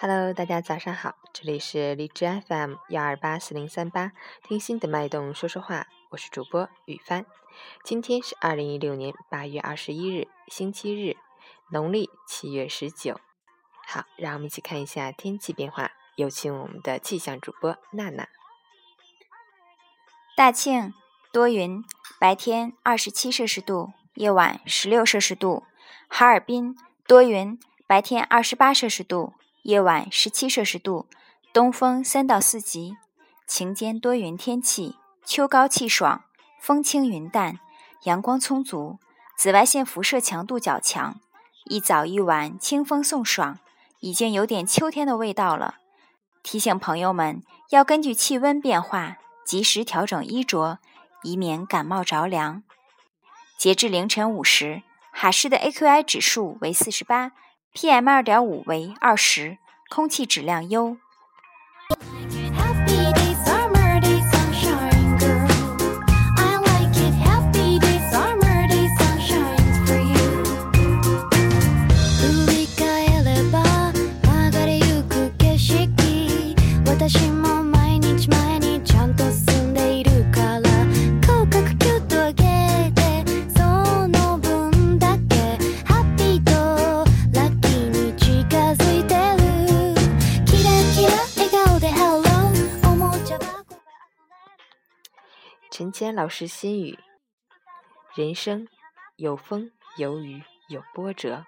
[0.00, 4.12] Hello，大家早上好，这里是荔枝 FM 幺二八四零三八，
[4.48, 7.26] 听心的脉动说说话，我是主播雨帆。
[7.84, 11.18] 今天是二零一六年八月二十一日，星期日，
[11.70, 13.20] 农历七月十九。
[13.86, 15.90] 好，让我们一起看一下天气变化。
[16.14, 18.26] 有请我们的气象主播娜娜。
[20.34, 20.94] 大庆
[21.30, 21.84] 多云，
[22.18, 25.64] 白天二十七摄氏度，夜晚十六摄氏度。
[26.08, 26.76] 哈尔滨
[27.06, 29.34] 多云，白天二十八摄氏度。
[29.62, 31.08] 夜晚十七摄氏度，
[31.52, 32.96] 东风三到四级，
[33.48, 34.94] 晴间多云天气，
[35.24, 36.22] 秋高气爽，
[36.60, 37.58] 风轻云淡，
[38.04, 39.00] 阳光充足，
[39.36, 41.20] 紫外线辐射强度较强，
[41.64, 43.58] 一早一晚清风送爽，
[43.98, 45.78] 已经有点秋天的味道了。
[46.44, 50.78] 提醒朋友们要根据气温变化及时调整衣着，
[51.24, 52.62] 以免感冒着凉。
[53.58, 54.84] 截至凌晨五时，
[55.18, 57.32] 哈市的 AQI 指数为四十八。
[57.72, 59.56] PM 二点五为二十，
[59.88, 60.98] 空气质量优。
[95.86, 96.98] 陈谦老师心语：
[98.16, 98.66] 人生
[99.14, 101.46] 有风有雨有波折，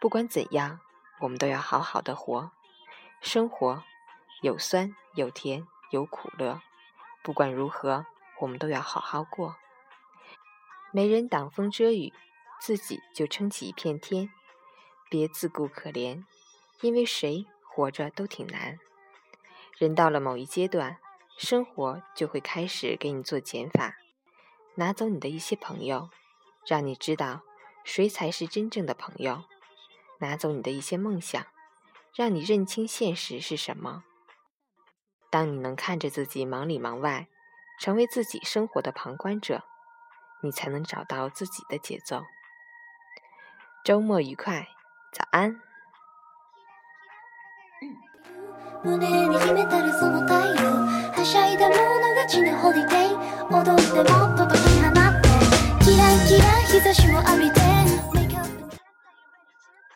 [0.00, 0.80] 不管怎样，
[1.20, 2.50] 我们都要好好的活。
[3.20, 3.84] 生活
[4.42, 6.60] 有酸有甜有苦乐，
[7.22, 8.06] 不管如何，
[8.40, 9.54] 我们都要好好过。
[10.90, 12.12] 没人挡风遮雨，
[12.60, 14.32] 自己就撑起一片天。
[15.08, 16.24] 别自顾可怜，
[16.80, 18.80] 因为谁活着都挺难。
[19.78, 20.98] 人到了某一阶段。
[21.40, 23.96] 生活就会开始给你做减法，
[24.74, 26.10] 拿走你的一些朋友，
[26.66, 27.40] 让你知道
[27.82, 29.44] 谁才是真正的朋友；
[30.18, 31.46] 拿走你的一些梦想，
[32.14, 34.04] 让你认清现实是什么。
[35.30, 37.28] 当你能看着自己忙里忙外，
[37.80, 39.64] 成为自己生活的旁观者，
[40.42, 42.26] 你才能找到自己的节奏。
[43.82, 44.68] 周末愉快，
[45.10, 45.58] 早安。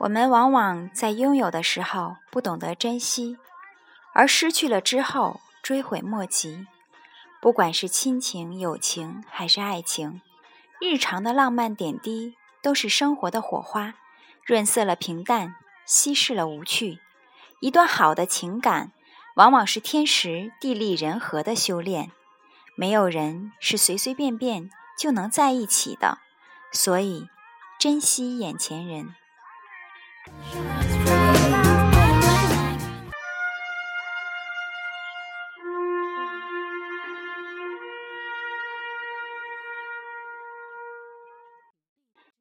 [0.05, 3.39] 我们往往在拥有的时候不懂得珍惜，
[4.13, 6.67] 而失去了之后追悔莫及。
[7.41, 10.21] 不管是亲情、友情还是爱情，
[10.79, 13.95] 日常的浪漫点滴都是生活的火花，
[14.45, 15.55] 润色了平淡，
[15.87, 16.99] 稀释了无趣。
[17.61, 18.93] 一段好的情感。
[19.37, 22.13] 往往是天时地利人和的修炼，
[22.77, 26.19] 没有人是随随便便就能在一起的，
[26.71, 27.27] 所以
[27.81, 29.17] 珍惜眼前人。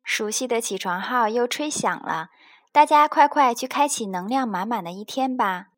[0.03, 2.29] 熟悉的起床号又吹响了，
[2.71, 5.69] 大家快快去开启能量满满的一天吧！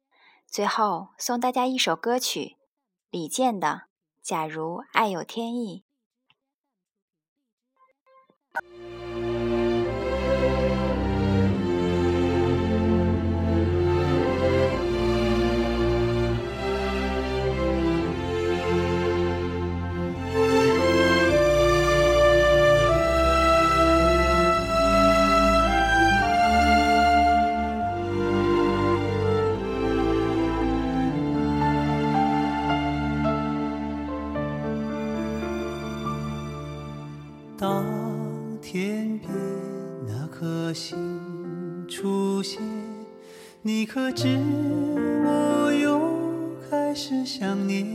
[0.46, 2.58] 最后送大家一首歌曲，
[3.10, 3.68] 李健的
[4.22, 5.86] 《假如爱有天意》。
[42.36, 42.62] 出现，
[43.62, 44.38] 你可知
[45.24, 46.02] 我又
[46.70, 47.88] 开始想念？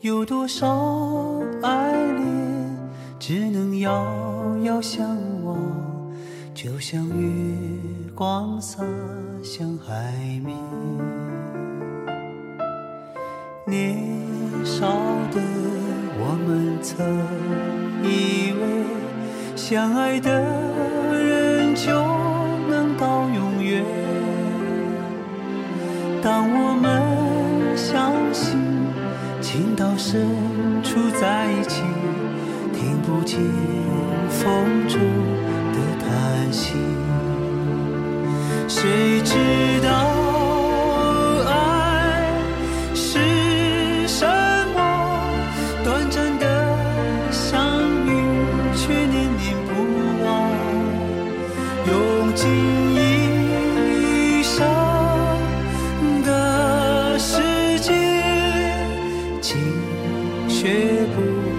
[0.00, 2.78] 有多少爱恋
[3.18, 5.06] 只能遥遥相
[5.44, 5.58] 望，
[6.54, 7.28] 就像月
[8.14, 8.82] 光洒
[9.42, 10.10] 向海
[10.42, 10.56] 面。
[13.66, 13.98] 年
[14.64, 14.86] 少
[15.30, 15.42] 的
[16.18, 17.06] 我们曾
[18.02, 18.84] 以为。
[19.56, 20.30] 相爱的
[21.12, 22.13] 人就
[26.24, 28.58] 当我们相信
[29.42, 30.26] 情到深
[30.82, 31.82] 处在一起，
[32.72, 33.38] 听不见
[34.30, 34.98] 风中
[35.74, 36.72] 的叹息。
[38.66, 39.36] 谁知
[39.86, 40.08] 道
[59.44, 59.58] 竟
[60.48, 61.53] 学不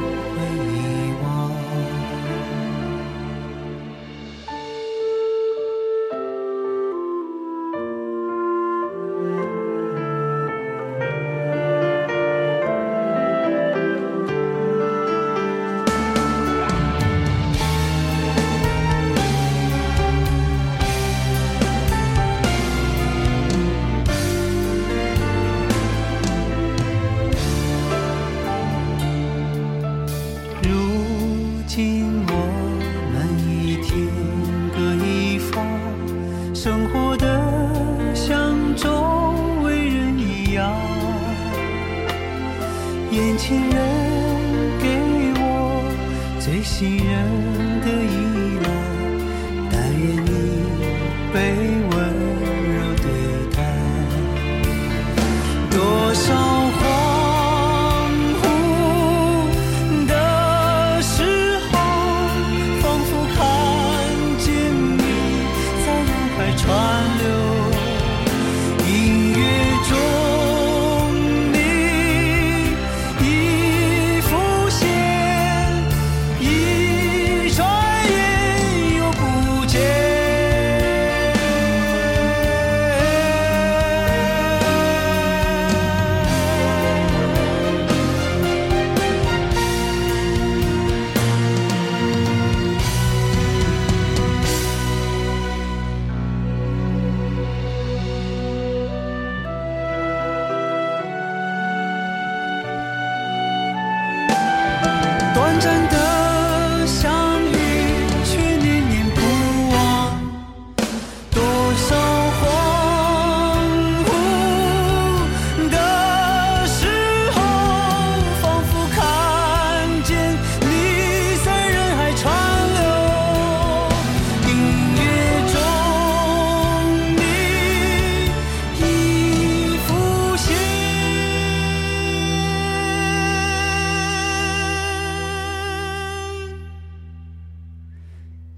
[31.75, 32.31] 如今我
[33.11, 34.07] 们已天
[34.73, 35.67] 各一方，
[36.55, 40.73] 生活的像周围人一样。
[43.11, 43.75] 眼前人
[44.79, 44.87] 给
[45.35, 45.83] 我
[46.39, 47.34] 最信任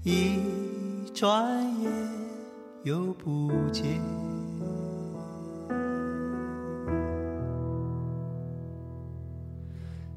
[0.04, 0.40] 一
[1.12, 1.44] 转
[1.82, 1.92] 眼
[2.84, 4.00] 又不见。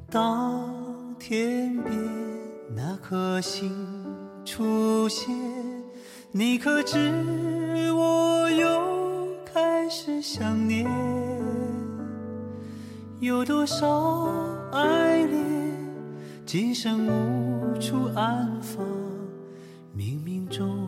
[0.09, 0.69] 当
[1.17, 1.93] 天边
[2.75, 3.71] 那颗星
[4.45, 5.35] 出现，
[6.31, 6.97] 你可知
[7.93, 10.87] 我又开始想念？
[13.19, 14.29] 有多少
[14.71, 15.39] 爱恋，
[16.45, 18.85] 今生无处安放？
[19.95, 20.87] 冥冥中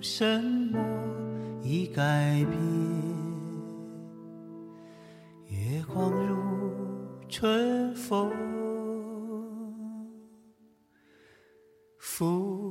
[0.00, 0.78] 什么
[1.62, 2.60] 已改变？
[5.46, 6.36] 月光如
[7.28, 8.30] 春风，
[11.98, 12.61] 拂